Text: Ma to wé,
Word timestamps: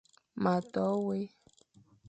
Ma 0.43 0.55
to 0.73 0.85
wé, 1.05 1.19